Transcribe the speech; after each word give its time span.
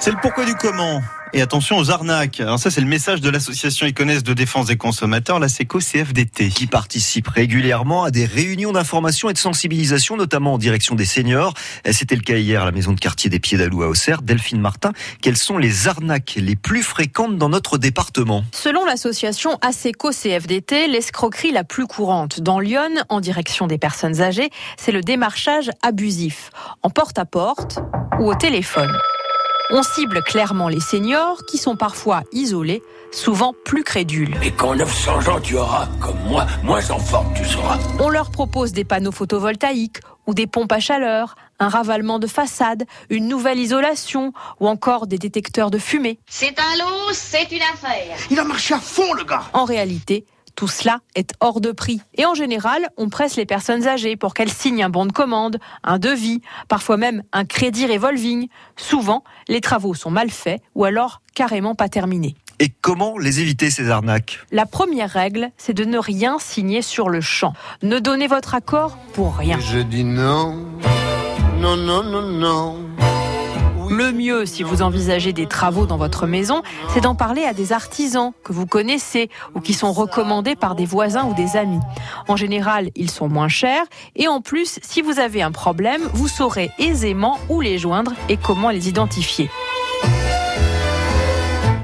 C'est 0.00 0.10
le 0.12 0.18
pourquoi 0.22 0.44
du 0.44 0.54
comment. 0.54 1.02
Et 1.34 1.42
attention 1.42 1.76
aux 1.76 1.90
arnaques. 1.90 2.40
Alors 2.40 2.58
ça, 2.58 2.70
c'est 2.70 2.80
le 2.80 2.86
message 2.86 3.20
de 3.20 3.28
l'association 3.28 3.86
Iconès 3.86 4.22
de 4.22 4.32
défense 4.32 4.68
des 4.68 4.78
consommateurs, 4.78 5.38
la 5.38 5.50
SECO 5.50 5.78
CFDT. 5.78 6.48
Qui 6.48 6.66
participe 6.66 7.28
régulièrement 7.28 8.04
à 8.04 8.10
des 8.10 8.24
réunions 8.24 8.72
d'information 8.72 9.28
et 9.28 9.34
de 9.34 9.38
sensibilisation, 9.38 10.16
notamment 10.16 10.54
en 10.54 10.58
direction 10.58 10.94
des 10.94 11.04
seniors. 11.04 11.52
C'était 11.90 12.16
le 12.16 12.22
cas 12.22 12.36
hier 12.36 12.62
à 12.62 12.64
la 12.64 12.72
maison 12.72 12.92
de 12.92 13.00
quartier 13.00 13.28
des 13.28 13.40
Pieds 13.40 13.58
d'Alou 13.58 13.82
à 13.82 13.88
Auxerre. 13.88 14.22
Delphine 14.22 14.60
Martin, 14.60 14.92
quelles 15.20 15.36
sont 15.36 15.58
les 15.58 15.86
arnaques 15.86 16.38
les 16.38 16.56
plus 16.56 16.82
fréquentes 16.82 17.36
dans 17.36 17.50
notre 17.50 17.76
département? 17.76 18.42
Selon 18.52 18.86
l'association 18.86 19.58
ASECO 19.60 20.12
CFDT, 20.12 20.88
l'escroquerie 20.88 21.52
la 21.52 21.64
plus 21.64 21.86
courante 21.86 22.40
dans 22.40 22.58
Lyon, 22.58 22.88
en 23.10 23.20
direction 23.20 23.66
des 23.66 23.76
personnes 23.76 24.22
âgées, 24.22 24.48
c'est 24.78 24.92
le 24.92 25.02
démarchage 25.02 25.70
abusif, 25.82 26.50
en 26.82 26.88
porte-à-porte 26.88 27.80
ou 28.18 28.30
au 28.30 28.34
téléphone. 28.34 28.92
On 29.70 29.82
cible 29.82 30.22
clairement 30.22 30.68
les 30.68 30.80
seniors 30.80 31.44
qui 31.44 31.58
sont 31.58 31.76
parfois 31.76 32.22
isolés, 32.32 32.82
souvent 33.12 33.54
plus 33.64 33.84
crédules. 33.84 34.34
Et 34.42 34.50
quand 34.50 34.74
900 34.74 35.28
ans 35.28 35.40
tu 35.40 35.56
auras, 35.56 35.88
comme 36.00 36.18
moi, 36.26 36.46
moins 36.62 36.90
en 36.90 36.98
forme 36.98 37.32
tu 37.34 37.44
seras. 37.44 37.78
On 38.00 38.08
leur 38.08 38.30
propose 38.30 38.72
des 38.72 38.84
panneaux 38.84 39.12
photovoltaïques 39.12 40.00
ou 40.26 40.34
des 40.34 40.46
pompes 40.46 40.72
à 40.72 40.80
chaleur, 40.80 41.36
un 41.58 41.68
ravalement 41.68 42.18
de 42.18 42.26
façade, 42.26 42.84
une 43.10 43.28
nouvelle 43.28 43.58
isolation 43.58 44.32
ou 44.60 44.68
encore 44.68 45.06
des 45.06 45.18
détecteurs 45.18 45.70
de 45.70 45.78
fumée. 45.78 46.18
C'est 46.26 46.58
un 46.58 46.78
lot, 46.78 47.12
c'est 47.12 47.50
une 47.52 47.62
affaire. 47.62 48.16
Il 48.30 48.38
a 48.38 48.44
marché 48.44 48.74
à 48.74 48.80
fond 48.80 49.12
le 49.12 49.24
gars. 49.24 49.42
En 49.52 49.64
réalité, 49.64 50.24
tout 50.58 50.66
cela 50.66 50.98
est 51.14 51.34
hors 51.38 51.60
de 51.60 51.70
prix. 51.70 52.00
Et 52.16 52.26
en 52.26 52.34
général, 52.34 52.88
on 52.96 53.10
presse 53.10 53.36
les 53.36 53.46
personnes 53.46 53.86
âgées 53.86 54.16
pour 54.16 54.34
qu'elles 54.34 54.50
signent 54.50 54.82
un 54.82 54.90
bon 54.90 55.06
de 55.06 55.12
commande, 55.12 55.60
un 55.84 56.00
devis, 56.00 56.42
parfois 56.66 56.96
même 56.96 57.22
un 57.32 57.44
crédit 57.44 57.86
revolving. 57.86 58.48
Souvent, 58.76 59.22
les 59.46 59.60
travaux 59.60 59.94
sont 59.94 60.10
mal 60.10 60.30
faits 60.30 60.60
ou 60.74 60.84
alors 60.84 61.22
carrément 61.32 61.76
pas 61.76 61.88
terminés. 61.88 62.34
Et 62.58 62.70
comment 62.80 63.18
les 63.18 63.38
éviter 63.38 63.70
ces 63.70 63.88
arnaques? 63.88 64.40
La 64.50 64.66
première 64.66 65.10
règle, 65.10 65.50
c'est 65.58 65.74
de 65.74 65.84
ne 65.84 65.96
rien 65.96 66.38
signer 66.40 66.82
sur 66.82 67.08
le 67.08 67.20
champ. 67.20 67.52
Ne 67.84 68.00
donnez 68.00 68.26
votre 68.26 68.56
accord 68.56 68.98
pour 69.12 69.36
rien. 69.36 69.60
Je 69.60 69.78
dis 69.78 70.02
non, 70.02 70.56
non, 71.60 71.76
non, 71.76 72.02
non, 72.02 72.22
non. 72.22 72.87
Le 73.90 74.12
mieux, 74.12 74.44
si 74.44 74.62
vous 74.62 74.82
envisagez 74.82 75.32
des 75.32 75.46
travaux 75.46 75.86
dans 75.86 75.96
votre 75.96 76.26
maison, 76.26 76.62
c'est 76.90 77.00
d'en 77.00 77.14
parler 77.14 77.44
à 77.44 77.54
des 77.54 77.72
artisans 77.72 78.32
que 78.44 78.52
vous 78.52 78.66
connaissez 78.66 79.30
ou 79.54 79.60
qui 79.60 79.72
sont 79.72 79.92
recommandés 79.92 80.56
par 80.56 80.74
des 80.74 80.84
voisins 80.84 81.24
ou 81.26 81.34
des 81.34 81.56
amis. 81.56 81.80
En 82.28 82.36
général, 82.36 82.90
ils 82.96 83.10
sont 83.10 83.28
moins 83.28 83.48
chers 83.48 83.84
et 84.14 84.28
en 84.28 84.40
plus, 84.40 84.78
si 84.82 85.00
vous 85.00 85.18
avez 85.18 85.42
un 85.42 85.52
problème, 85.52 86.02
vous 86.12 86.28
saurez 86.28 86.70
aisément 86.78 87.38
où 87.48 87.60
les 87.60 87.78
joindre 87.78 88.12
et 88.28 88.36
comment 88.36 88.70
les 88.70 88.88
identifier. 88.88 89.50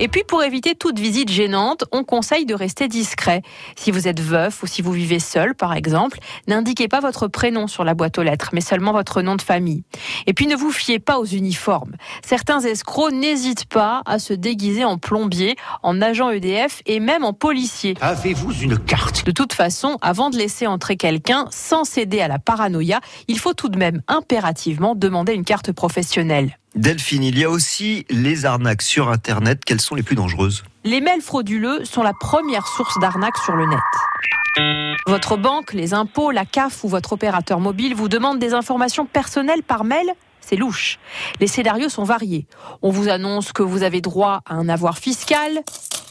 Et 0.00 0.06
puis 0.06 0.22
pour 0.22 0.44
éviter 0.44 0.76
toute 0.76 0.98
visite 0.98 1.28
gênante, 1.28 1.84
on 1.90 2.04
conseille 2.04 2.46
de 2.46 2.54
rester 2.54 2.86
discret. 2.86 3.42
Si 3.74 3.90
vous 3.90 4.06
êtes 4.06 4.20
veuf 4.20 4.62
ou 4.62 4.66
si 4.66 4.80
vous 4.80 4.92
vivez 4.92 5.18
seul, 5.18 5.56
par 5.56 5.74
exemple, 5.74 6.18
n'indiquez 6.46 6.86
pas 6.86 7.00
votre 7.00 7.26
prénom 7.26 7.66
sur 7.66 7.82
la 7.82 7.94
boîte 7.94 8.16
aux 8.18 8.22
lettres, 8.22 8.50
mais 8.52 8.60
seulement 8.60 8.92
votre 8.92 9.22
nom 9.22 9.34
de 9.34 9.42
famille. 9.42 9.82
Et 10.26 10.34
puis 10.34 10.46
ne 10.46 10.54
vous 10.54 10.70
fiez 10.70 11.00
pas 11.00 11.18
aux 11.18 11.24
uniformes. 11.24 11.96
Certains 12.24 12.60
escrocs 12.60 13.12
n'hésitent 13.12 13.66
pas 13.66 14.02
à 14.06 14.20
se 14.20 14.32
déguiser 14.34 14.84
en 14.84 14.98
plombier, 14.98 15.56
en 15.82 16.00
agent 16.00 16.30
EDF 16.30 16.82
et 16.86 17.00
même 17.00 17.24
en 17.24 17.32
policier. 17.32 17.94
Avez-vous 18.00 18.52
une 18.52 18.78
carte? 18.78 19.24
De 19.26 19.32
toute 19.32 19.52
façon, 19.52 19.98
avant 20.00 20.30
de 20.30 20.36
laisser 20.36 20.68
entrer 20.68 20.96
quelqu'un 20.96 21.46
sans 21.50 21.82
céder 21.84 22.20
à 22.20 22.28
la 22.28 22.38
paranoïa, 22.38 23.00
il 23.26 23.38
faut 23.38 23.54
tout 23.54 23.68
de 23.68 23.78
même 23.78 24.02
impérativement 24.06 24.94
demander 24.94 25.34
une 25.34 25.44
carte 25.44 25.72
professionnelle. 25.72 26.56
Delphine, 26.74 27.24
il 27.24 27.38
y 27.38 27.44
a 27.44 27.50
aussi 27.50 28.04
les 28.10 28.44
arnaques 28.44 28.82
sur 28.82 29.08
Internet. 29.08 29.64
Quelles 29.64 29.80
sont 29.80 29.94
les 29.94 30.02
plus 30.02 30.16
dangereuses? 30.16 30.64
Les 30.84 31.00
mails 31.00 31.22
frauduleux 31.22 31.84
sont 31.84 32.02
la 32.02 32.12
première 32.12 32.66
source 32.66 32.98
d'arnaque 33.00 33.38
sur 33.38 33.56
le 33.56 33.66
net. 33.66 34.98
Votre 35.06 35.36
banque, 35.36 35.72
les 35.72 35.94
impôts, 35.94 36.30
la 36.30 36.44
CAF 36.44 36.84
ou 36.84 36.88
votre 36.88 37.14
opérateur 37.14 37.60
mobile 37.60 37.94
vous 37.94 38.08
demandent 38.08 38.38
des 38.38 38.54
informations 38.54 39.06
personnelles 39.06 39.62
par 39.62 39.84
mail? 39.84 40.06
C'est 40.40 40.56
louche. 40.56 40.98
Les 41.40 41.46
scénarios 41.46 41.88
sont 41.88 42.04
variés. 42.04 42.46
On 42.82 42.90
vous 42.90 43.08
annonce 43.08 43.52
que 43.52 43.62
vous 43.62 43.82
avez 43.82 44.00
droit 44.00 44.42
à 44.46 44.54
un 44.54 44.68
avoir 44.68 44.98
fiscal, 44.98 45.62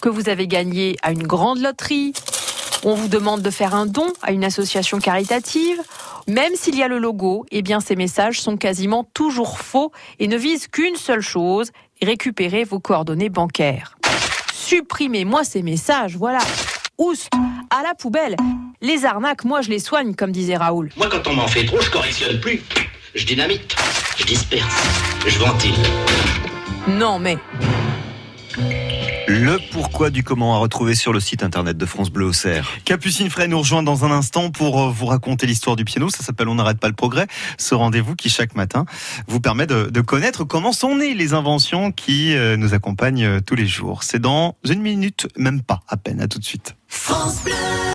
que 0.01 0.09
vous 0.09 0.29
avez 0.29 0.47
gagné 0.47 0.95
à 1.01 1.11
une 1.11 1.25
grande 1.25 1.59
loterie, 1.59 2.13
on 2.83 2.93
vous 2.93 3.07
demande 3.07 3.41
de 3.41 3.49
faire 3.49 3.73
un 3.73 3.85
don 3.85 4.07
à 4.21 4.31
une 4.31 4.43
association 4.43 4.99
caritative. 4.99 5.81
Même 6.27 6.55
s'il 6.55 6.75
y 6.75 6.83
a 6.83 6.89
le 6.89 6.99
logo, 6.99 7.45
eh 7.51 7.61
bien 7.61 7.79
ces 7.79 7.95
messages 7.95 8.41
sont 8.41 8.57
quasiment 8.57 9.05
toujours 9.13 9.59
faux 9.59 9.93
et 10.19 10.27
ne 10.27 10.35
visent 10.35 10.67
qu'une 10.67 10.97
seule 10.97 11.21
chose, 11.21 11.71
récupérer 12.01 12.65
vos 12.65 12.81
coordonnées 12.81 13.29
bancaires. 13.29 13.97
Supprimez-moi 14.53 15.45
ces 15.45 15.63
messages, 15.63 16.17
voilà. 16.17 16.39
Oust, 16.97 17.29
à 17.69 17.81
la 17.81 17.93
poubelle. 17.93 18.35
Les 18.81 19.05
arnaques, 19.05 19.45
moi 19.45 19.61
je 19.61 19.69
les 19.69 19.79
soigne, 19.79 20.15
comme 20.15 20.33
disait 20.33 20.57
Raoul. 20.57 20.89
Moi, 20.97 21.07
quand 21.09 21.25
on 21.27 21.33
m'en 21.33 21.47
fait 21.47 21.65
trop, 21.65 21.79
je 21.79 21.89
correctionne 21.89 22.41
plus. 22.41 22.61
Je 23.15 23.25
dynamite, 23.25 23.75
je 24.17 24.25
disperse, 24.25 24.83
je 25.25 25.39
ventile. 25.39 25.75
Non 26.89 27.19
mais... 27.19 27.37
Le 29.27 29.59
pourquoi 29.71 30.09
du 30.09 30.23
comment 30.23 30.55
à 30.55 30.57
retrouver 30.57 30.95
sur 30.95 31.11
le 31.11 31.19
site 31.19 31.43
internet 31.43 31.77
de 31.77 31.85
France 31.85 32.09
Bleu 32.09 32.27
Auxerre. 32.27 32.69
Capucine 32.85 33.29
Frey 33.29 33.49
nous 33.49 33.59
rejoint 33.59 33.83
dans 33.83 34.05
un 34.05 34.11
instant 34.11 34.51
pour 34.51 34.81
euh, 34.81 34.89
vous 34.89 35.05
raconter 35.05 35.45
l'histoire 35.45 35.75
du 35.75 35.83
piano. 35.83 36.09
Ça 36.09 36.23
s'appelle 36.23 36.47
On 36.47 36.55
n'arrête 36.55 36.79
pas 36.79 36.87
le 36.87 36.93
progrès. 36.93 37.27
Ce 37.57 37.75
rendez-vous 37.75 38.15
qui 38.15 38.29
chaque 38.29 38.55
matin 38.55 38.85
vous 39.27 39.41
permet 39.41 39.67
de, 39.67 39.89
de 39.89 40.01
connaître 40.01 40.45
comment 40.45 40.71
sont 40.71 40.95
nées 40.95 41.13
les 41.13 41.33
inventions 41.33 41.91
qui 41.91 42.35
euh, 42.35 42.55
nous 42.55 42.73
accompagnent 42.73 43.25
euh, 43.25 43.41
tous 43.41 43.55
les 43.55 43.67
jours. 43.67 44.03
C'est 44.03 44.19
dans 44.19 44.55
une 44.63 44.81
minute, 44.81 45.27
même 45.35 45.61
pas 45.61 45.81
à 45.89 45.97
peine. 45.97 46.21
À 46.21 46.29
tout 46.29 46.39
de 46.39 46.45
suite. 46.45 46.77
France 46.87 47.43
Bleu. 47.43 47.77